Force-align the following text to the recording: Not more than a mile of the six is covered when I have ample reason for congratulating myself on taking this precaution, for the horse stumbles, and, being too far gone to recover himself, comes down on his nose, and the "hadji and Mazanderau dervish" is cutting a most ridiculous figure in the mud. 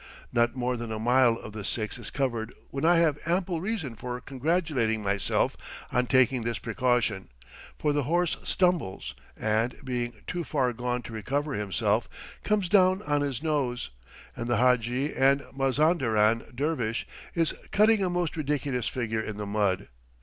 Not 0.33 0.55
more 0.55 0.77
than 0.77 0.91
a 0.91 0.97
mile 0.97 1.37
of 1.37 1.53
the 1.53 1.63
six 1.63 1.99
is 1.99 2.09
covered 2.09 2.55
when 2.71 2.83
I 2.83 2.97
have 2.97 3.19
ample 3.27 3.61
reason 3.61 3.95
for 3.95 4.19
congratulating 4.19 5.03
myself 5.03 5.55
on 5.91 6.07
taking 6.07 6.41
this 6.41 6.57
precaution, 6.57 7.29
for 7.77 7.93
the 7.93 8.05
horse 8.05 8.35
stumbles, 8.43 9.13
and, 9.37 9.75
being 9.85 10.23
too 10.25 10.43
far 10.43 10.73
gone 10.73 11.03
to 11.03 11.13
recover 11.13 11.53
himself, 11.53 12.09
comes 12.43 12.67
down 12.67 13.03
on 13.03 13.21
his 13.21 13.43
nose, 13.43 13.91
and 14.35 14.47
the 14.47 14.57
"hadji 14.57 15.13
and 15.13 15.45
Mazanderau 15.55 16.51
dervish" 16.55 17.05
is 17.35 17.53
cutting 17.69 18.01
a 18.03 18.09
most 18.09 18.35
ridiculous 18.35 18.87
figure 18.87 19.21
in 19.21 19.37
the 19.37 19.45
mud. 19.45 19.87